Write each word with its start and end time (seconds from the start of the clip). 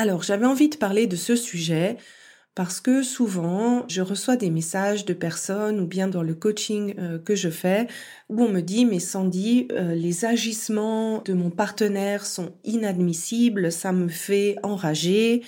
Alors, 0.00 0.22
j'avais 0.22 0.46
envie 0.46 0.70
de 0.70 0.76
parler 0.76 1.06
de 1.06 1.14
ce 1.14 1.36
sujet 1.36 1.98
parce 2.54 2.80
que 2.80 3.02
souvent, 3.02 3.84
je 3.86 4.00
reçois 4.00 4.36
des 4.36 4.48
messages 4.48 5.04
de 5.04 5.12
personnes 5.12 5.78
ou 5.78 5.86
bien 5.86 6.08
dans 6.08 6.22
le 6.22 6.32
coaching 6.32 6.94
euh, 6.98 7.18
que 7.18 7.34
je 7.34 7.50
fais 7.50 7.86
où 8.30 8.42
on 8.42 8.48
me 8.48 8.62
dit, 8.62 8.86
mais 8.86 8.98
Sandy, 8.98 9.68
euh, 9.72 9.94
les 9.94 10.24
agissements 10.24 11.20
de 11.26 11.34
mon 11.34 11.50
partenaire 11.50 12.24
sont 12.24 12.54
inadmissibles, 12.64 13.70
ça 13.70 13.92
me 13.92 14.08
fait 14.08 14.56
enrager. 14.62 15.42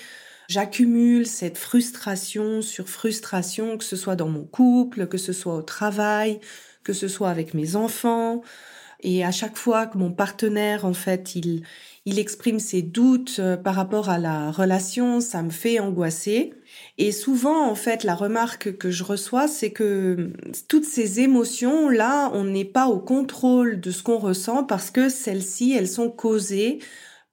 J'accumule 0.48 1.26
cette 1.26 1.56
frustration 1.56 2.60
sur 2.60 2.90
frustration, 2.90 3.78
que 3.78 3.84
ce 3.84 3.96
soit 3.96 4.16
dans 4.16 4.28
mon 4.28 4.44
couple, 4.44 5.06
que 5.06 5.16
ce 5.16 5.32
soit 5.32 5.54
au 5.54 5.62
travail, 5.62 6.40
que 6.84 6.92
ce 6.92 7.08
soit 7.08 7.30
avec 7.30 7.54
mes 7.54 7.74
enfants. 7.74 8.42
Et 9.00 9.24
à 9.24 9.32
chaque 9.32 9.56
fois 9.56 9.86
que 9.86 9.96
mon 9.96 10.12
partenaire, 10.12 10.84
en 10.84 10.92
fait, 10.92 11.36
il, 11.36 11.64
il 12.04 12.18
exprime 12.18 12.58
ses 12.58 12.82
doutes 12.82 13.36
euh, 13.38 13.56
par 13.56 13.74
rapport 13.74 14.10
à 14.10 14.18
la 14.18 14.50
relation, 14.50 15.20
ça 15.20 15.42
me 15.42 15.50
fait 15.50 15.78
angoisser. 15.78 16.52
Et 16.98 17.12
souvent, 17.12 17.68
en 17.68 17.74
fait, 17.74 18.02
la 18.02 18.14
remarque 18.14 18.76
que 18.76 18.90
je 18.90 19.04
reçois, 19.04 19.46
c'est 19.46 19.70
que 19.70 20.16
hum, 20.18 20.32
toutes 20.68 20.84
ces 20.84 21.20
émotions-là, 21.20 22.30
on 22.34 22.44
n'est 22.44 22.64
pas 22.64 22.88
au 22.88 22.98
contrôle 22.98 23.80
de 23.80 23.90
ce 23.90 24.02
qu'on 24.02 24.18
ressent 24.18 24.64
parce 24.64 24.90
que 24.90 25.08
celles-ci, 25.08 25.72
elles 25.72 25.88
sont 25.88 26.10
causées 26.10 26.80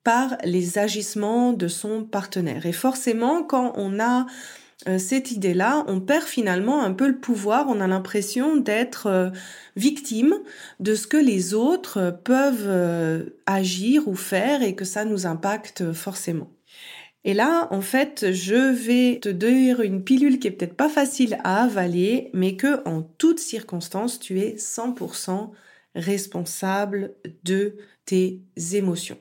par 0.03 0.37
les 0.43 0.77
agissements 0.77 1.53
de 1.53 1.67
son 1.67 2.03
partenaire. 2.03 2.65
Et 2.65 2.71
forcément, 2.71 3.43
quand 3.43 3.73
on 3.75 3.99
a 3.99 4.21
euh, 4.21 4.25
cette 4.85 5.31
idée-là, 5.31 5.83
on 5.87 5.99
perd 5.99 6.23
finalement 6.23 6.81
un 6.81 6.93
peu 6.93 7.07
le 7.07 7.19
pouvoir, 7.19 7.65
on 7.67 7.81
a 7.81 7.87
l'impression 7.87 8.55
d'être 8.55 9.07
euh, 9.07 9.29
victime 9.75 10.35
de 10.79 10.95
ce 10.95 11.05
que 11.05 11.17
les 11.17 11.53
autres 11.53 12.17
peuvent 12.23 12.65
euh, 12.65 13.25
agir 13.45 14.07
ou 14.07 14.15
faire 14.15 14.63
et 14.63 14.75
que 14.75 14.85
ça 14.85 15.03
nous 15.03 15.27
impacte 15.27 15.91
forcément. 15.91 16.49
Et 17.25 17.33
là, 17.33 17.67
en 17.71 17.81
fait, 17.81 18.31
je 18.31 18.71
vais 18.71 19.19
te 19.19 19.27
dire 19.27 19.81
une 19.81 20.03
pilule 20.05 20.39
qui 20.39 20.47
est 20.47 20.51
peut-être 20.51 20.77
pas 20.77 20.87
facile 20.87 21.37
à 21.43 21.63
avaler, 21.63 22.29
mais 22.33 22.55
que 22.55 22.81
en 22.87 23.01
toutes 23.01 23.39
circonstances, 23.39 24.19
tu 24.19 24.39
es 24.39 24.55
100% 24.55 25.51
responsable 25.95 27.15
de 27.43 27.75
tes 28.05 28.41
émotions. 28.73 29.17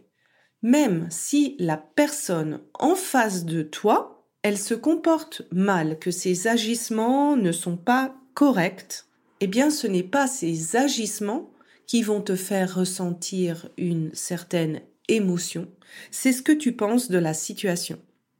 Même 0.62 1.08
si 1.10 1.56
la 1.58 1.76
personne 1.76 2.60
en 2.74 2.94
face 2.94 3.44
de 3.44 3.62
toi 3.62 4.17
elle 4.48 4.56
se 4.56 4.72
comporte 4.72 5.42
mal, 5.52 5.98
que 5.98 6.10
ses 6.10 6.48
agissements 6.48 7.36
ne 7.36 7.52
sont 7.52 7.76
pas 7.76 8.14
corrects, 8.32 9.04
eh 9.40 9.46
bien 9.46 9.68
ce 9.68 9.86
n'est 9.86 10.02
pas 10.02 10.26
ces 10.26 10.74
agissements 10.74 11.50
qui 11.86 12.00
vont 12.00 12.22
te 12.22 12.34
faire 12.34 12.76
ressentir 12.76 13.68
une 13.76 14.08
certaine 14.14 14.80
émotion, 15.08 15.68
c'est 16.10 16.32
ce 16.32 16.40
que 16.40 16.52
tu 16.52 16.72
penses 16.72 17.10
de 17.10 17.18
la 17.18 17.34
situation. 17.34 17.98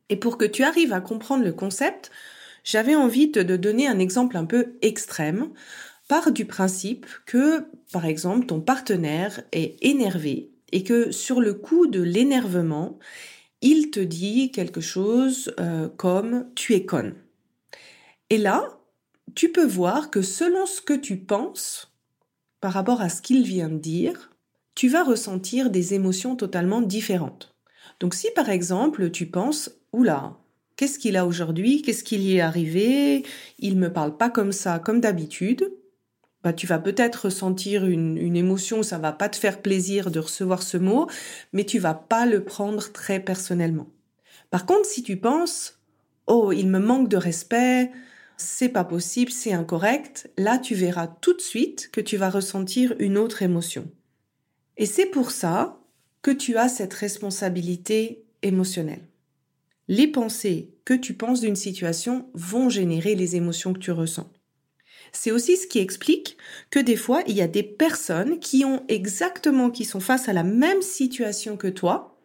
Et 0.09 0.17
pour 0.17 0.39
que 0.39 0.47
tu 0.47 0.65
arrives 0.65 0.95
à 0.95 1.03
comprendre 1.03 1.45
le 1.45 1.53
concept, 1.53 2.11
j'avais 2.65 2.95
envie 2.95 3.29
de 3.29 3.43
donner 3.57 3.87
un 3.87 3.99
exemple 3.99 4.39
un 4.39 4.47
peu 4.47 4.79
extrême. 4.81 5.51
Par 6.09 6.33
du 6.33 6.47
principe 6.47 7.05
que, 7.27 7.67
par 7.93 8.07
exemple, 8.07 8.47
ton 8.47 8.63
partenaire 8.63 9.43
est 9.53 9.77
énervé 9.83 10.53
et 10.73 10.85
que 10.85 11.11
sur 11.11 11.43
le 11.43 11.53
coup 11.53 11.87
de 11.87 12.01
l'énervement, 12.01 12.99
il 13.63 13.91
te 13.91 14.01
dit 14.01 14.51
quelque 14.51 14.81
chose 14.81 15.53
euh, 15.59 15.89
comme 15.89 16.47
tu 16.55 16.75
es 16.75 16.85
conne. 16.85 17.15
Et 18.31 18.39
là, 18.39 18.79
tu 19.35 19.51
peux 19.51 19.67
voir 19.67 20.11
que 20.11 20.23
selon 20.23 20.67
ce 20.67 20.81
que 20.81 20.95
tu 20.95 21.17
penses 21.17 21.93
par 22.61 22.73
rapport 22.73 23.01
à 23.01 23.09
ce 23.09 23.23
qu'il 23.23 23.45
vient 23.45 23.69
de 23.69 23.79
dire, 23.79 24.31
tu 24.75 24.89
vas 24.89 25.03
ressentir 25.03 25.71
des 25.71 25.95
émotions 25.95 26.37
totalement 26.37 26.81
différentes. 26.81 27.55
Donc 28.01 28.15
si 28.15 28.29
par 28.35 28.49
exemple 28.49 29.11
tu 29.11 29.27
penses 29.27 29.71
oula, 29.93 30.37
qu'est-ce 30.77 30.99
qu'il 30.99 31.17
a 31.17 31.27
aujourd'hui, 31.27 31.83
qu'est-ce 31.83 32.05
qu'il 32.05 32.23
y 32.23 32.37
est 32.37 32.41
arrivé, 32.41 33.25
il 33.59 33.77
me 33.77 33.93
parle 33.93 34.17
pas 34.17 34.31
comme 34.31 34.53
ça 34.53 34.79
comme 34.79 35.01
d'habitude, 35.01 35.73
bah, 36.49 36.55
tu 36.55 36.67
vas 36.67 36.79
peut-être 36.79 37.27
ressentir 37.27 37.85
une, 37.85 38.17
une, 38.17 38.35
émotion, 38.35 38.83
ça 38.83 38.97
va 38.97 39.13
pas 39.13 39.29
te 39.29 39.37
faire 39.37 39.61
plaisir 39.61 40.11
de 40.11 40.19
recevoir 40.19 40.63
ce 40.63 40.79
mot, 40.79 41.07
mais 41.53 41.65
tu 41.65 41.79
vas 41.79 41.93
pas 41.93 42.25
le 42.25 42.43
prendre 42.43 42.91
très 42.91 43.21
personnellement. 43.21 43.87
Par 44.49 44.65
contre, 44.65 44.87
si 44.87 45.03
tu 45.03 45.19
penses, 45.19 45.79
oh, 46.27 46.51
il 46.51 46.69
me 46.69 46.79
manque 46.79 47.11
de 47.11 47.19
respect, 47.19 47.91
c'est 48.39 48.71
pas 48.71 48.85
possible, 48.85 49.31
c'est 49.31 49.53
incorrect, 49.53 50.31
là, 50.39 50.57
tu 50.57 50.75
verras 50.75 51.07
tout 51.07 51.35
de 51.35 51.43
suite 51.43 51.91
que 51.93 52.01
tu 52.01 52.17
vas 52.17 52.31
ressentir 52.31 52.95
une 52.99 53.19
autre 53.19 53.43
émotion. 53.43 53.87
Et 54.79 54.87
c'est 54.87 55.05
pour 55.05 55.31
ça 55.31 55.79
que 56.23 56.31
tu 56.31 56.57
as 56.57 56.71
cette 56.71 56.95
responsabilité 56.95 58.25
émotionnelle. 58.41 59.07
Les 59.87 60.07
pensées 60.07 60.71
que 60.87 60.95
tu 60.95 61.13
penses 61.13 61.43
d'une 61.43 61.57
situation 61.57 62.31
vont 62.33 62.71
générer 62.71 63.15
les 63.17 63.37
émotions 63.37 63.75
que 63.75 63.81
tu 63.81 63.93
ressens. 63.93 64.33
C'est 65.13 65.31
aussi 65.31 65.57
ce 65.57 65.67
qui 65.67 65.79
explique 65.79 66.37
que 66.71 66.79
des 66.79 66.97
fois, 66.97 67.23
il 67.27 67.37
y 67.37 67.43
a 67.43 67.49
des 67.49 67.63
personnes 67.63 68.39
qui 68.39 68.65
ont 68.65 68.85
exactement, 68.89 69.71
qui 69.71 69.85
sont 69.85 70.01
face 70.01 70.29
à 70.29 70.33
la 70.33 70.45
même 70.45 70.83
situation 70.83 71.57
que 71.57 71.69
toi 71.69 72.19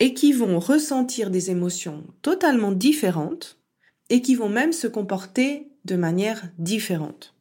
et 0.00 0.14
qui 0.14 0.32
vont 0.32 0.58
ressentir 0.58 1.30
des 1.30 1.50
émotions 1.50 2.04
totalement 2.22 2.72
différentes 2.72 3.58
et 4.10 4.22
qui 4.22 4.34
vont 4.34 4.48
même 4.48 4.72
se 4.72 4.86
comporter 4.86 5.70
de 5.84 5.96
manière 5.96 6.50
différente. 6.58 7.34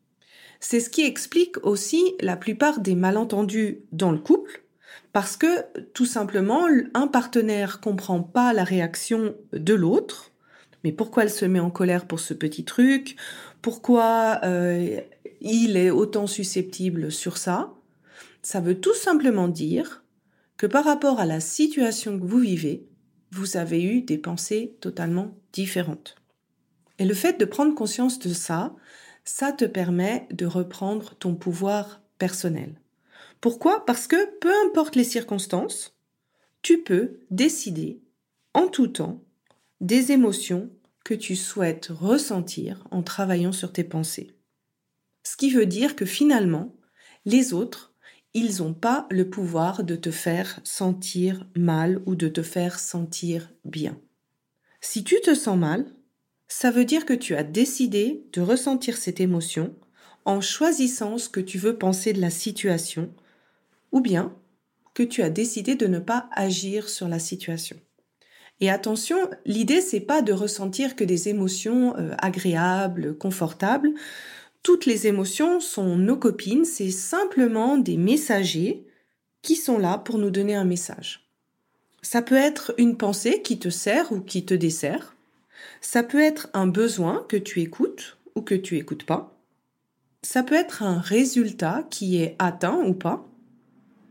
C'est 0.59 0.79
ce 0.79 0.89
qui 0.89 1.03
explique 1.03 1.63
aussi 1.63 2.15
la 2.19 2.35
plupart 2.35 2.79
des 2.79 2.95
malentendus 2.95 3.81
dans 3.91 4.11
le 4.11 4.17
couple 4.17 4.63
parce 5.13 5.38
que 5.38 5.65
tout 5.94 6.05
simplement 6.05 6.67
un 6.94 7.07
partenaire 7.07 7.79
comprend 7.79 8.21
pas 8.21 8.53
la 8.53 8.63
réaction 8.63 9.35
de 9.53 9.73
l'autre 9.73 10.31
mais 10.83 10.91
pourquoi 10.91 11.23
elle 11.23 11.29
se 11.29 11.45
met 11.45 11.59
en 11.59 11.69
colère 11.69 12.05
pour 12.05 12.19
ce 12.19 12.33
petit 12.33 12.63
truc? 12.63 13.15
Pourquoi 13.67 14.39
euh, 14.45 15.01
il 15.41 15.75
est 15.75 15.89
autant 15.89 16.25
susceptible 16.25 17.11
sur 17.11 17.38
ça 17.38 17.73
Ça 18.41 18.61
veut 18.61 18.79
tout 18.79 18.94
simplement 18.94 19.50
dire 19.50 20.05
que 20.55 20.67
par 20.67 20.85
rapport 20.85 21.19
à 21.19 21.25
la 21.25 21.41
situation 21.41 22.17
que 22.17 22.25
vous 22.25 22.39
vivez, 22.39 22.88
vous 23.31 23.57
avez 23.57 23.83
eu 23.83 24.03
des 24.03 24.17
pensées 24.17 24.77
totalement 24.79 25.38
différentes. 25.51 26.16
Et 26.97 27.03
le 27.03 27.13
fait 27.13 27.38
de 27.41 27.44
prendre 27.44 27.75
conscience 27.75 28.19
de 28.19 28.33
ça, 28.33 28.73
ça 29.25 29.51
te 29.51 29.66
permet 29.66 30.29
de 30.31 30.45
reprendre 30.45 31.16
ton 31.16 31.35
pouvoir 31.35 32.01
personnel. 32.19 32.80
Pourquoi? 33.41 33.86
Parce 33.86 34.07
que 34.07 34.39
peu 34.39 34.53
importe 34.65 34.95
les 34.95 35.03
circonstances, 35.03 35.94
tu 36.62 36.83
peux 36.83 37.19
décider 37.31 38.00
en 38.53 38.69
tout 38.69 38.88
temps 38.88 39.25
des 39.81 40.13
émotions 40.13 40.69
que 41.07 41.13
tu 41.13 41.38
souhaites 41.38 41.88
ressentir 41.89 42.86
en 42.92 43.01
travaillant 43.01 43.54
sur 43.54 43.71
tes 43.71 43.86
pensées. 43.86 44.36
Ce 45.24 45.38
qui 45.38 45.50
veut 45.51 45.65
dire 45.65 45.95
que 45.95 46.06
finalement, 46.06 46.75
les 47.24 47.54
autres, 47.54 47.94
ils 48.33 48.57
n'ont 48.57 48.74
pas 48.74 49.07
le 49.09 49.30
pouvoir 49.30 49.86
de 49.86 49.95
te 49.95 50.12
faire 50.12 50.59
sentir 50.65 51.48
mal 51.56 52.01
ou 52.06 52.15
de 52.15 52.27
te 52.27 52.42
faire 52.42 52.77
sentir 52.77 53.50
bien. 53.63 53.98
Si 54.81 55.06
tu 55.06 55.21
te 55.21 55.33
sens 55.33 55.57
mal, 55.57 55.86
ça 56.50 56.71
veut 56.71 56.83
dire 56.83 57.06
que 57.06 57.13
tu 57.13 57.36
as 57.36 57.44
décidé 57.45 58.25
de 58.33 58.42
ressentir 58.42 58.98
cette 58.98 59.21
émotion 59.21 59.74
en 60.25 60.42
choisissant 60.42 61.18
ce 61.18 61.30
que 61.30 61.39
tu 61.39 61.57
veux 61.57 61.77
penser 61.77 62.12
de 62.12 62.19
la 62.19 62.31
situation, 62.31 63.13
ou 63.94 64.01
bien 64.01 64.36
que 64.94 65.03
tu 65.03 65.21
as 65.21 65.30
décidé 65.30 65.75
de 65.75 65.88
ne 65.88 66.00
pas 66.00 66.30
agir 66.33 66.89
sur 66.89 67.07
la 67.07 67.19
situation. 67.19 67.80
Et 68.59 68.69
attention, 68.69 69.18
l'idée 69.45 69.81
c'est 69.81 70.00
pas 70.00 70.21
de 70.21 70.33
ressentir 70.33 70.95
que 70.95 71.04
des 71.04 71.30
émotions 71.30 71.95
euh, 71.98 72.12
agréables, 72.18 73.18
confortables. 73.18 73.92
toutes 74.63 74.86
les 74.86 75.07
émotions 75.07 75.59
sont 75.59 75.95
nos 75.95 76.18
copines, 76.18 76.65
c'est 76.65 76.92
simplement 76.92 77.77
des 77.77 77.98
messagers 77.98 78.86
qui 79.42 79.56
sont 79.56 79.77
là 79.77 79.98
pour 79.98 80.18
nous 80.18 80.31
donner 80.31 80.56
un 80.56 80.65
message. 80.65 81.30
Ça 82.01 82.21
peut 82.21 82.36
être 82.36 82.74
une 82.77 82.98
pensée 82.98 83.42
qui 83.42 83.59
te 83.59 83.69
sert 83.69 84.12
ou 84.12 84.19
qui 84.21 84.45
te 84.45 84.54
dessert. 84.54 85.15
Ça 85.81 86.03
peut 86.03 86.21
être 86.21 86.50
un 86.53 86.68
besoin 86.68 87.25
que 87.30 87.38
tu 87.38 87.62
écoutes 87.62 88.18
ou 88.36 88.42
que 88.42 88.56
tu 88.56 88.77
écoutes 88.77 89.06
pas. 89.06 89.38
Ça 90.21 90.44
peut 90.44 90.56
être 90.56 90.83
un 90.83 91.00
résultat 91.00 91.86
qui 91.89 92.21
est 92.21 92.36
atteint 92.39 92.81
ou 92.86 92.94
pas. 92.94 93.27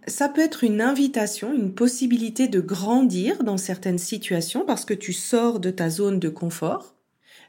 Ça 0.08 0.28
peut 0.28 0.40
être 0.40 0.62
une 0.62 0.80
invitation, 0.80 1.52
une 1.52 1.74
possibilité 1.74 2.46
de 2.46 2.60
grandir 2.60 3.42
dans 3.42 3.56
certaines 3.56 3.98
situations 3.98 4.64
parce 4.64 4.84
que 4.84 4.94
tu 4.94 5.12
sors 5.12 5.58
de 5.58 5.70
ta 5.70 5.90
zone 5.90 6.20
de 6.20 6.28
confort. 6.28 6.94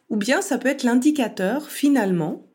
Ou 0.10 0.16
bien 0.16 0.42
ça 0.42 0.58
peut 0.58 0.70
être 0.70 0.84
l'indicateur 0.84 1.70
finalement 1.70 2.48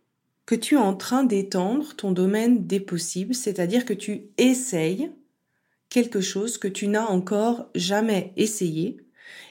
que 0.47 0.55
tu 0.55 0.75
es 0.75 0.79
en 0.79 0.95
train 0.95 1.23
d'étendre 1.25 1.95
ton 1.95 2.11
domaine 2.11 2.67
des 2.67 2.81
possibles, 2.81 3.35
c'est-à-dire 3.35 3.85
que 3.85 3.93
tu 3.93 4.31
essayes 4.39 5.13
quelque 5.89 6.21
chose 6.21 6.59
que 6.59 6.69
tu 6.69 6.89
n'as 6.89 7.07
encore 7.07 7.69
jamais 7.75 8.33
essayé 8.37 8.97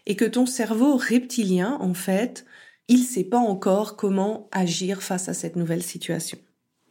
et 0.06 0.16
que 0.16 0.26
ton 0.26 0.46
cerveau 0.46 0.98
reptilien, 0.98 1.78
en 1.80 1.94
fait, 1.94 2.46
il 2.88 3.04
sait 3.04 3.24
pas 3.24 3.38
encore 3.38 3.96
comment 3.96 4.50
agir 4.52 5.02
face 5.02 5.30
à 5.30 5.34
cette 5.34 5.56
nouvelle 5.56 5.84
situation. 5.84 6.40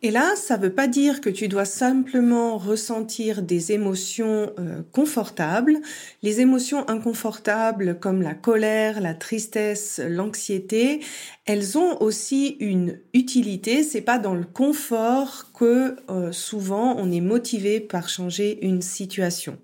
Et 0.03 0.11
là, 0.11 0.35
ça 0.35 0.57
ne 0.57 0.63
veut 0.63 0.73
pas 0.73 0.87
dire 0.87 1.21
que 1.21 1.29
tu 1.29 1.47
dois 1.47 1.67
simplement 1.67 2.57
ressentir 2.57 3.43
des 3.43 3.73
émotions 3.73 4.51
euh, 4.59 4.81
confortables. 4.93 5.77
Les 6.23 6.41
émotions 6.41 6.89
inconfortables 6.89 7.99
comme 7.99 8.23
la 8.23 8.33
colère, 8.33 9.03
la 9.03 9.13
tristesse, 9.13 10.01
l'anxiété, 10.03 11.01
elles 11.45 11.77
ont 11.77 12.01
aussi 12.01 12.57
une 12.61 12.99
utilité. 13.13 13.83
C'est 13.83 14.01
pas 14.01 14.19
dans 14.19 14.35
le 14.35 14.45
confort 14.45 15.53
que 15.53 15.97
euh, 16.09 16.33
souvent 16.33 16.97
on 16.97 17.13
est 17.13 17.21
motivé 17.21 17.79
par 17.79 18.09
changer 18.09 18.65
une 18.65 18.81
situation. 18.81 19.59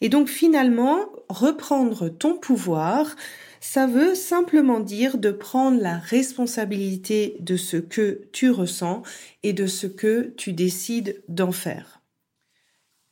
Et 0.00 0.08
donc 0.08 0.28
finalement, 0.28 0.98
reprendre 1.28 2.08
ton 2.08 2.34
pouvoir, 2.34 3.14
ça 3.60 3.86
veut 3.86 4.14
simplement 4.14 4.80
dire 4.80 5.18
de 5.18 5.30
prendre 5.30 5.80
la 5.80 5.98
responsabilité 5.98 7.36
de 7.40 7.56
ce 7.56 7.76
que 7.76 8.28
tu 8.32 8.50
ressens 8.50 9.02
et 9.42 9.52
de 9.52 9.66
ce 9.66 9.86
que 9.86 10.32
tu 10.36 10.52
décides 10.52 11.22
d'en 11.28 11.52
faire. 11.52 12.02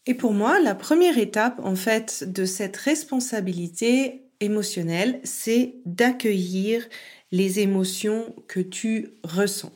Et 0.06 0.14
pour 0.14 0.32
moi, 0.32 0.60
la 0.60 0.74
première 0.74 1.18
étape, 1.18 1.60
en 1.64 1.74
fait, 1.74 2.24
de 2.32 2.44
cette 2.44 2.76
responsabilité 2.76 4.30
émotionnelle, 4.40 5.20
c'est 5.24 5.76
d'accueillir 5.84 6.86
les 7.32 7.58
émotions 7.58 8.34
que 8.46 8.60
tu 8.60 9.14
ressens. 9.24 9.72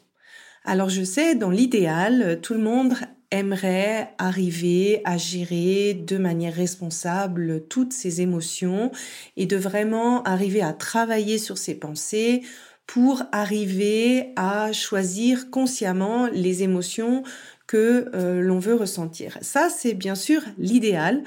Alors 0.65 0.89
je 0.89 1.03
sais, 1.03 1.35
dans 1.35 1.51
l'idéal, 1.51 2.39
tout 2.43 2.55
le 2.55 2.61
monde 2.61 2.95
aimerait 3.31 4.13
arriver 4.19 5.01
à 5.05 5.17
gérer 5.17 5.95
de 5.95 6.19
manière 6.19 6.55
responsable 6.55 7.65
toutes 7.69 7.93
ses 7.93 8.21
émotions 8.21 8.91
et 9.37 9.47
de 9.47 9.57
vraiment 9.57 10.23
arriver 10.25 10.63
à 10.63 10.73
travailler 10.73 11.39
sur 11.39 11.59
ses 11.59 11.75
pensées 11.75 12.43
pour 12.87 13.23
arriver 13.31 14.33
à 14.35 14.73
choisir 14.73 15.51
consciemment 15.51 16.27
les 16.27 16.65
émotions 16.65 17.23
que 17.69 18.11
euh, 18.15 18.41
l'on 18.41 18.59
veut 18.59 18.75
ressentir. 18.75 19.39
Ça, 19.43 19.69
c'est 19.71 19.95
bien 19.95 20.17
sûr 20.17 20.43
l'idéal, 20.59 21.23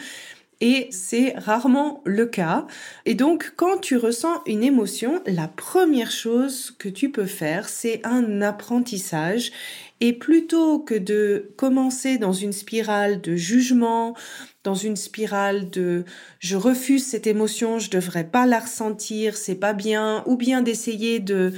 et 0.63 0.87
c'est 0.91 1.33
rarement 1.35 2.01
le 2.05 2.25
cas. 2.25 2.67
Et 3.05 3.15
donc, 3.15 3.51
quand 3.57 3.79
tu 3.79 3.97
ressens 3.97 4.41
une 4.45 4.63
émotion, 4.63 5.21
la 5.25 5.49
première 5.49 6.09
chose 6.09 6.73
que 6.79 6.87
tu 6.87 7.11
peux 7.11 7.25
faire, 7.25 7.67
c'est 7.67 7.99
un 8.05 8.41
apprentissage. 8.41 9.51
Et 10.05 10.11
plutôt 10.11 10.79
que 10.79 10.95
de 10.95 11.53
commencer 11.55 12.17
dans 12.17 12.33
une 12.33 12.51
spirale 12.51 13.21
de 13.21 13.37
jugement, 13.37 14.17
dans 14.65 14.75
une 14.75 14.97
spirale 14.97 15.69
de 15.69 16.03
je 16.39 16.57
refuse 16.57 17.05
cette 17.05 17.25
émotion, 17.25 17.79
je 17.79 17.89
devrais 17.89 18.25
pas 18.25 18.45
la 18.45 18.59
ressentir, 18.59 19.37
c'est 19.37 19.55
pas 19.55 19.71
bien, 19.71 20.21
ou 20.25 20.35
bien 20.35 20.61
d'essayer 20.61 21.21
de 21.21 21.53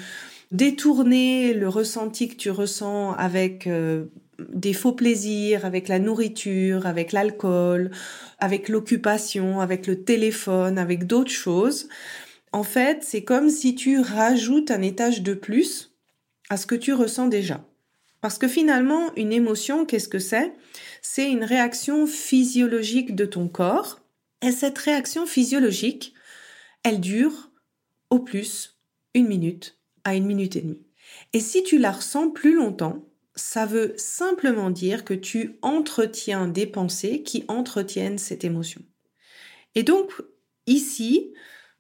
détourner 0.52 1.56
le 1.56 1.68
ressenti 1.68 2.28
que 2.28 2.36
tu 2.36 2.52
ressens 2.52 3.14
avec 3.14 3.66
euh, 3.66 4.06
des 4.54 4.74
faux 4.74 4.94
plaisirs, 4.94 5.66
avec 5.66 5.88
la 5.88 5.98
nourriture, 5.98 6.86
avec 6.86 7.14
l'alcool, 7.14 7.90
avec 8.38 8.70
l'occupation, 8.70 9.60
avec 9.60 9.88
le 9.88 10.04
téléphone, 10.04 10.78
avec 10.78 11.08
d'autres 11.08 11.32
choses. 11.32 11.90
En 12.52 12.62
fait, 12.62 13.00
c'est 13.02 13.24
comme 13.24 13.50
si 13.50 13.74
tu 13.74 14.00
rajoutes 14.00 14.70
un 14.70 14.84
étage 14.84 15.24
de 15.24 15.34
plus 15.34 15.96
à 16.52 16.58
ce 16.58 16.68
que 16.68 16.76
tu 16.76 16.94
ressens 16.94 17.26
déjà. 17.26 17.66
Parce 18.26 18.40
que 18.40 18.48
finalement, 18.48 19.14
une 19.18 19.32
émotion, 19.32 19.86
qu'est-ce 19.86 20.08
que 20.08 20.18
c'est? 20.18 20.52
C'est 21.04 21.30
une 21.30 21.44
réaction 21.44 22.08
physiologique 22.08 23.16
de 23.16 23.26
ton 23.26 23.48
corps. 23.48 24.00
Et 24.42 24.52
cette 24.52 24.80
réaction 24.80 25.28
physiologique, 25.28 26.16
elle 26.82 27.02
dure 27.02 27.52
au 28.10 28.18
plus 28.18 28.80
une 29.14 29.28
minute 29.28 29.78
à 30.06 30.16
une 30.16 30.26
minute 30.26 30.56
et 30.56 30.62
demie. 30.62 30.82
Et 31.34 31.40
si 31.40 31.62
tu 31.62 31.78
la 31.78 31.92
ressens 31.92 32.32
plus 32.32 32.56
longtemps, 32.56 33.06
ça 33.36 33.68
veut 33.68 33.94
simplement 33.96 34.72
dire 34.72 35.06
que 35.06 35.14
tu 35.14 35.60
entretiens 35.62 36.48
des 36.48 36.66
pensées 36.66 37.22
qui 37.22 37.46
entretiennent 37.48 38.18
cette 38.18 38.44
émotion. 38.44 38.82
Et 39.76 39.84
donc, 39.84 40.12
ici, 40.66 41.32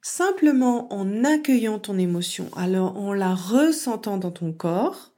simplement 0.03 0.93
en 0.93 1.23
accueillant 1.23 1.79
ton 1.79 1.97
émotion, 1.97 2.51
alors 2.55 2.97
en 2.97 3.13
la 3.13 3.33
ressentant 3.33 4.19
dans 4.19 4.29
ton 4.29 4.53
corps, 4.53 5.14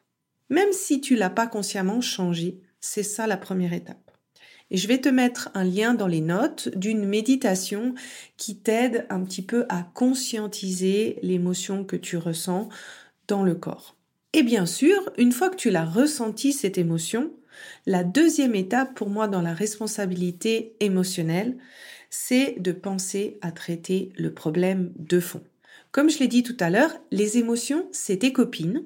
même 0.49 0.71
si 0.71 1.01
tu 1.01 1.15
l'as 1.15 1.29
pas 1.29 1.47
consciemment 1.47 2.01
changé, 2.01 2.59
c'est 2.79 3.03
ça 3.03 3.27
la 3.27 3.38
première 3.38 3.73
étape. 3.73 4.11
Et 4.69 4.77
je 4.77 4.88
vais 4.88 4.99
te 4.99 5.09
mettre 5.09 5.49
un 5.53 5.63
lien 5.63 5.94
dans 5.94 6.07
les 6.07 6.21
notes 6.21 6.69
d'une 6.75 7.05
méditation 7.05 7.95
qui 8.35 8.57
t'aide 8.57 9.05
un 9.09 9.23
petit 9.23 9.41
peu 9.41 9.65
à 9.69 9.83
conscientiser 9.94 11.19
l'émotion 11.21 11.85
que 11.85 11.95
tu 11.95 12.17
ressens 12.17 12.67
dans 13.27 13.44
le 13.44 13.55
corps. 13.55 13.95
Et 14.33 14.44
bien 14.44 14.65
sûr, 14.65 15.09
une 15.17 15.31
fois 15.31 15.49
que 15.49 15.55
tu 15.55 15.69
l'as 15.69 15.85
ressenti, 15.85 16.51
cette 16.51 16.77
émotion, 16.77 17.31
la 17.85 18.03
deuxième 18.03 18.55
étape 18.55 18.93
pour 18.93 19.09
moi 19.09 19.27
dans 19.27 19.41
la 19.41 19.53
responsabilité 19.53 20.75
émotionnelle, 20.79 21.57
c'est 22.09 22.55
de 22.59 22.71
penser 22.71 23.38
à 23.41 23.51
traiter 23.51 24.11
le 24.17 24.33
problème 24.33 24.91
de 24.97 25.19
fond. 25.19 25.43
Comme 25.91 26.09
je 26.09 26.19
l'ai 26.19 26.27
dit 26.27 26.43
tout 26.43 26.57
à 26.59 26.69
l'heure, 26.69 26.93
les 27.11 27.38
émotions, 27.38 27.88
c'est 27.91 28.17
tes 28.17 28.33
copines 28.33 28.83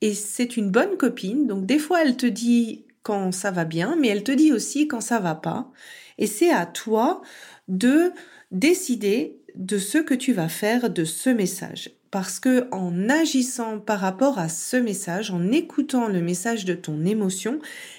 et 0.00 0.14
c'est 0.14 0.56
une 0.56 0.70
bonne 0.70 0.96
copine. 0.96 1.46
Donc 1.46 1.66
des 1.66 1.78
fois, 1.78 2.02
elle 2.02 2.16
te 2.16 2.26
dit 2.26 2.84
quand 3.02 3.32
ça 3.32 3.50
va 3.50 3.64
bien, 3.64 3.96
mais 4.00 4.08
elle 4.08 4.24
te 4.24 4.32
dit 4.32 4.52
aussi 4.52 4.88
quand 4.88 5.00
ça 5.00 5.20
va 5.20 5.34
pas. 5.34 5.70
Et 6.18 6.26
c'est 6.26 6.50
à 6.50 6.66
toi 6.66 7.22
de 7.68 8.12
décider 8.50 9.38
de 9.54 9.78
ce 9.78 9.98
que 9.98 10.14
tu 10.14 10.32
vas 10.32 10.48
faire 10.48 10.90
de 10.90 11.04
ce 11.04 11.30
message 11.30 11.90
parce 12.14 12.38
que 12.38 12.68
en 12.70 13.08
agissant 13.08 13.80
par 13.80 13.98
rapport 13.98 14.38
à 14.38 14.48
ce 14.48 14.76
message, 14.76 15.32
en 15.32 15.50
écoutant 15.50 16.06
le 16.06 16.20
message 16.20 16.64
de 16.64 16.74
ton 16.74 17.04
émotion, 17.04 17.58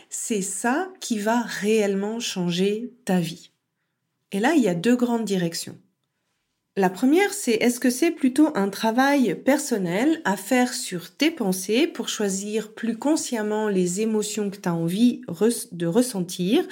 c'est 0.10 0.42
ça 0.42 0.88
qui 1.02 1.20
va 1.20 1.42
réellement 1.42 2.22
changer 2.22 2.94
ta 3.04 3.20
vie. 3.20 3.52
Et 4.32 4.40
là, 4.40 4.54
il 4.56 4.64
y 4.64 4.70
a 4.70 4.74
deux 4.74 4.96
grandes 4.96 5.26
directions. 5.26 5.78
La 6.78 6.90
première, 6.90 7.34
c'est 7.34 7.54
est-ce 7.54 7.80
que 7.80 7.90
c'est 7.90 8.12
plutôt 8.12 8.50
un 8.54 8.68
travail 8.68 9.34
personnel 9.36 10.22
à 10.26 10.36
faire 10.36 10.74
sur 10.74 11.16
tes 11.16 11.32
pensées 11.32 11.88
pour 11.88 12.10
choisir 12.10 12.74
plus 12.74 12.98
consciemment 12.98 13.70
les 13.70 14.02
émotions 14.02 14.50
que 14.50 14.58
tu 14.58 14.68
as 14.68 14.76
envie 14.76 15.22
de 15.72 15.88
ressentir? 15.88 16.68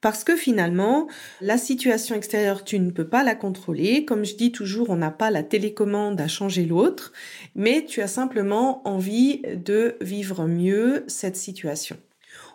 Parce 0.00 0.24
que 0.24 0.36
finalement, 0.36 1.06
la 1.42 1.58
situation 1.58 2.14
extérieure, 2.14 2.64
tu 2.64 2.78
ne 2.78 2.90
peux 2.90 3.06
pas 3.06 3.22
la 3.22 3.34
contrôler. 3.34 4.06
Comme 4.06 4.24
je 4.24 4.36
dis 4.36 4.52
toujours, 4.52 4.88
on 4.88 4.96
n'a 4.96 5.10
pas 5.10 5.30
la 5.30 5.42
télécommande 5.42 6.18
à 6.18 6.28
changer 6.28 6.64
l'autre, 6.64 7.12
mais 7.54 7.84
tu 7.84 8.00
as 8.00 8.08
simplement 8.08 8.80
envie 8.88 9.42
de 9.54 9.96
vivre 10.00 10.46
mieux 10.46 11.04
cette 11.08 11.36
situation. 11.36 11.98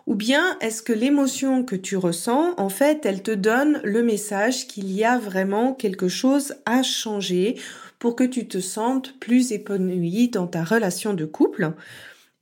Ou 0.08 0.14
bien 0.14 0.56
est-ce 0.62 0.80
que 0.80 0.94
l'émotion 0.94 1.64
que 1.64 1.76
tu 1.76 1.98
ressens, 1.98 2.54
en 2.56 2.70
fait, 2.70 3.04
elle 3.04 3.22
te 3.22 3.30
donne 3.30 3.78
le 3.84 4.02
message 4.02 4.66
qu'il 4.66 4.90
y 4.90 5.04
a 5.04 5.18
vraiment 5.18 5.74
quelque 5.74 6.08
chose 6.08 6.54
à 6.64 6.82
changer 6.82 7.60
pour 7.98 8.16
que 8.16 8.24
tu 8.24 8.48
te 8.48 8.58
sentes 8.58 9.18
plus 9.20 9.52
épanoui 9.52 10.30
dans 10.30 10.46
ta 10.46 10.64
relation 10.64 11.12
de 11.12 11.26
couple? 11.26 11.74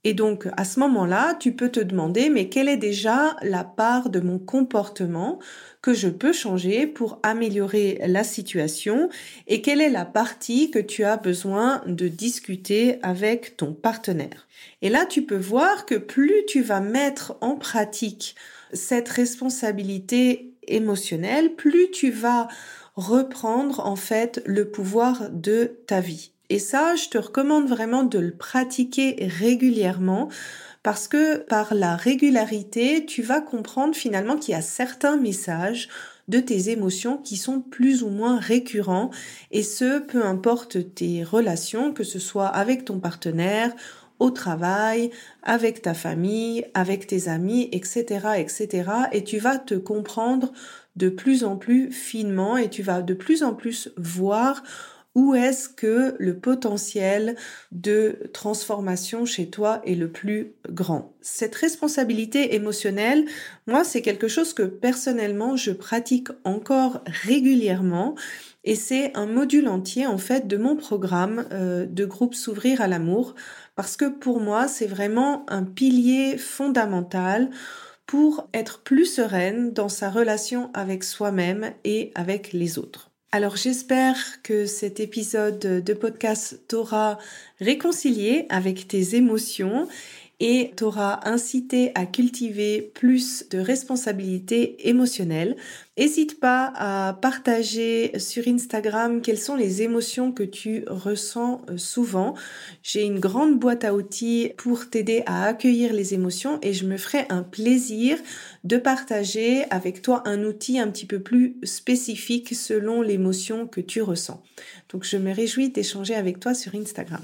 Et 0.07 0.13
donc, 0.13 0.47
à 0.55 0.63
ce 0.63 0.79
moment-là, 0.79 1.35
tu 1.37 1.51
peux 1.51 1.67
te 1.67 1.81
demander, 1.81 2.29
mais 2.29 2.47
quelle 2.47 2.69
est 2.69 2.77
déjà 2.77 3.35
la 3.41 3.65
part 3.65 4.09
de 4.09 4.21
mon 4.21 4.39
comportement 4.39 5.37
que 5.81 5.93
je 5.93 6.07
peux 6.07 6.31
changer 6.31 6.87
pour 6.87 7.19
améliorer 7.23 7.99
la 8.07 8.23
situation 8.23 9.09
et 9.47 9.61
quelle 9.61 9.81
est 9.81 9.89
la 9.89 10.05
partie 10.05 10.71
que 10.71 10.79
tu 10.79 11.03
as 11.03 11.17
besoin 11.17 11.81
de 11.87 12.07
discuter 12.07 12.99
avec 13.03 13.57
ton 13.57 13.73
partenaire? 13.73 14.47
Et 14.81 14.87
là, 14.87 15.05
tu 15.05 15.25
peux 15.25 15.35
voir 15.35 15.85
que 15.85 15.95
plus 15.95 16.45
tu 16.47 16.61
vas 16.61 16.79
mettre 16.79 17.35
en 17.41 17.57
pratique 17.57 18.37
cette 18.71 19.09
responsabilité 19.09 20.53
émotionnelle, 20.69 21.53
plus 21.55 21.91
tu 21.91 22.11
vas 22.11 22.47
reprendre 22.95 23.85
en 23.85 23.97
fait 23.97 24.41
le 24.45 24.71
pouvoir 24.71 25.29
de 25.31 25.81
ta 25.85 25.99
vie. 25.99 26.31
Et 26.49 26.59
ça, 26.59 26.95
je 26.95 27.09
te 27.09 27.17
recommande 27.17 27.67
vraiment 27.67 28.03
de 28.03 28.19
le 28.19 28.31
pratiquer 28.31 29.17
régulièrement 29.39 30.29
parce 30.81 31.09
que 31.09 31.37
par 31.37 31.73
la 31.73 31.97
régularité, 31.97 33.05
tu 33.05 33.21
vas 33.21 33.41
comprendre 33.41 33.95
finalement 33.95 34.37
qu'il 34.37 34.53
y 34.53 34.57
a 34.57 34.61
certains 34.61 35.17
messages 35.17 35.89
de 36.29 36.39
tes 36.39 36.69
émotions 36.69 37.17
qui 37.17 37.37
sont 37.37 37.61
plus 37.61 38.03
ou 38.03 38.09
moins 38.09 38.39
récurrents 38.39 39.11
et 39.51 39.63
ce, 39.63 39.99
peu 39.99 40.25
importe 40.25 40.93
tes 40.95 41.23
relations, 41.23 41.93
que 41.93 42.03
ce 42.03 42.19
soit 42.19 42.47
avec 42.47 42.85
ton 42.85 42.99
partenaire, 42.99 43.73
au 44.19 44.31
travail, 44.31 45.11
avec 45.43 45.81
ta 45.81 45.93
famille, 45.93 46.65
avec 46.73 47.07
tes 47.07 47.27
amis, 47.27 47.69
etc., 47.71 48.27
etc. 48.37 48.89
Et 49.11 49.23
tu 49.23 49.37
vas 49.37 49.57
te 49.57 49.75
comprendre 49.75 50.51
de 50.95 51.09
plus 51.09 51.43
en 51.43 51.55
plus 51.55 51.91
finement 51.91 52.57
et 52.57 52.69
tu 52.69 52.81
vas 52.81 53.01
de 53.01 53.13
plus 53.13 53.43
en 53.43 53.53
plus 53.53 53.91
voir 53.97 54.63
où 55.17 55.33
est-ce 55.33 55.67
que 55.67 56.15
le 56.19 56.37
potentiel 56.37 57.35
de 57.71 58.29
transformation 58.33 59.25
chez 59.25 59.49
toi 59.49 59.81
est 59.83 59.95
le 59.95 60.11
plus 60.11 60.53
grand? 60.69 61.11
Cette 61.21 61.55
responsabilité 61.55 62.53
émotionnelle, 62.53 63.25
moi, 63.65 63.83
c'est 63.83 64.03
quelque 64.03 64.27
chose 64.27 64.53
que 64.53 64.61
personnellement, 64.61 65.55
je 65.55 65.71
pratique 65.71 66.27
encore 66.43 67.01
régulièrement 67.07 68.13
et 68.63 68.75
c'est 68.75 69.11
un 69.17 69.25
module 69.25 69.67
entier 69.67 70.05
en 70.05 70.19
fait 70.19 70.47
de 70.47 70.57
mon 70.57 70.75
programme 70.75 71.47
euh, 71.51 71.87
de 71.87 72.05
groupe 72.05 72.35
S'ouvrir 72.35 72.81
à 72.81 72.87
l'amour 72.87 73.33
parce 73.75 73.97
que 73.97 74.05
pour 74.05 74.39
moi, 74.39 74.67
c'est 74.67 74.85
vraiment 74.85 75.49
un 75.49 75.63
pilier 75.63 76.37
fondamental 76.37 77.49
pour 78.05 78.47
être 78.53 78.83
plus 78.83 79.07
sereine 79.07 79.73
dans 79.73 79.89
sa 79.89 80.11
relation 80.11 80.69
avec 80.75 81.03
soi-même 81.03 81.71
et 81.83 82.11
avec 82.13 82.53
les 82.53 82.77
autres. 82.77 83.06
Alors 83.33 83.57
j'espère 83.57 84.41
que 84.41 84.65
cet 84.65 85.01
épisode 85.01 85.59
de 85.59 85.93
podcast 85.93 86.61
t'aura 86.69 87.17
réconcilié 87.59 88.45
avec 88.47 88.87
tes 88.87 89.15
émotions 89.15 89.89
et 90.39 90.71
t'aura 90.75 91.27
incité 91.27 91.91
à 91.95 92.05
cultiver 92.05 92.91
plus 92.93 93.49
de 93.49 93.57
responsabilité 93.57 94.87
émotionnelle. 94.87 95.55
N'hésite 95.97 96.39
pas 96.39 96.71
à 96.75 97.13
partager 97.13 98.19
sur 98.19 98.47
Instagram 98.47 99.21
quelles 99.21 99.39
sont 99.39 99.55
les 99.55 99.81
émotions 99.81 100.31
que 100.31 100.43
tu 100.43 100.83
ressens 100.87 101.61
euh, 101.69 101.77
souvent. 101.77 102.35
J'ai 102.83 103.03
une 103.03 103.19
grande 103.19 103.57
boîte 103.57 103.83
à 103.83 103.95
outils 103.95 104.51
pour 104.57 104.91
t'aider 104.91 105.23
à 105.25 105.45
accueillir 105.45 105.91
les 105.93 106.13
émotions 106.13 106.59
et 106.61 106.73
je 106.73 106.85
me 106.85 106.97
ferai 106.97 107.25
un 107.29 107.41
plaisir 107.41 108.19
de 108.63 108.77
partager 108.77 109.63
avec 109.71 110.03
toi 110.03 110.21
un 110.25 110.43
outil 110.43 110.77
un 110.77 110.91
petit 110.91 111.07
peu 111.07 111.19
plus 111.19 111.57
spécifique 111.63 112.53
selon 112.53 113.01
l'émotion 113.01 113.65
que 113.65 113.81
tu 113.81 114.03
ressens. 114.03 114.43
Donc 114.89 115.03
je 115.03 115.17
me 115.17 115.33
réjouis 115.33 115.69
d'échanger 115.69 116.13
avec 116.13 116.39
toi 116.39 116.53
sur 116.53 116.75
Instagram. 116.75 117.23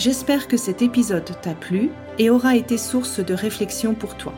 J'espère 0.00 0.48
que 0.48 0.56
cet 0.56 0.80
épisode 0.80 1.30
t'a 1.42 1.52
plu 1.52 1.90
et 2.18 2.30
aura 2.30 2.56
été 2.56 2.78
source 2.78 3.20
de 3.20 3.34
réflexion 3.34 3.92
pour 3.92 4.16
toi. 4.16 4.32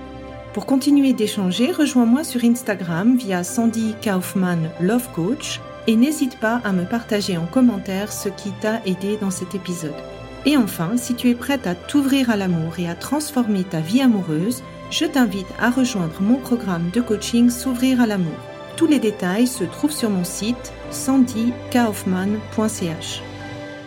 Pour 0.54 0.66
continuer 0.66 1.12
d'échanger, 1.12 1.70
rejoins-moi 1.70 2.24
sur 2.24 2.42
Instagram 2.42 3.16
via 3.16 3.44
Sandy 3.44 3.94
Kaufman 4.02 4.58
Love 4.80 5.06
Coach 5.14 5.60
et 5.86 5.94
n'hésite 5.94 6.40
pas 6.40 6.60
à 6.64 6.72
me 6.72 6.84
partager 6.84 7.38
en 7.38 7.46
commentaire 7.46 8.12
ce 8.12 8.28
qui 8.28 8.50
t'a 8.60 8.80
aidé 8.86 9.16
dans 9.20 9.30
cet 9.30 9.54
épisode. 9.54 9.94
Et 10.46 10.56
enfin, 10.56 10.96
si 10.96 11.14
tu 11.14 11.30
es 11.30 11.36
prête 11.36 11.68
à 11.68 11.76
t'ouvrir 11.76 12.30
à 12.30 12.36
l'amour 12.36 12.80
et 12.80 12.88
à 12.88 12.96
transformer 12.96 13.62
ta 13.62 13.78
vie 13.78 14.00
amoureuse, 14.00 14.64
je 14.90 15.04
t'invite 15.04 15.46
à 15.60 15.70
rejoindre 15.70 16.20
mon 16.20 16.38
programme 16.38 16.90
de 16.92 17.00
coaching 17.00 17.50
S'ouvrir 17.50 18.00
à 18.00 18.08
l'amour. 18.08 18.34
Tous 18.76 18.88
les 18.88 18.98
détails 18.98 19.46
se 19.46 19.62
trouvent 19.62 19.92
sur 19.92 20.10
mon 20.10 20.24
site 20.24 20.72
sandykaufman.ch. 20.90 23.22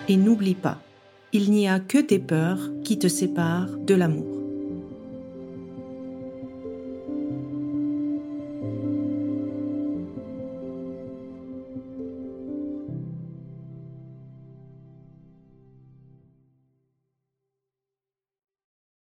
Et 0.08 0.15
n'oublie 0.15 0.55
pas, 0.55 0.77
il 1.36 1.51
n'y 1.51 1.68
a 1.68 1.82
que 1.82 1.98
tes 1.98 2.18
peurs 2.18 2.72
qui 2.86 2.98
te 2.98 3.10
séparent 3.10 3.77
de 3.77 3.94
l'amour. 3.94 4.35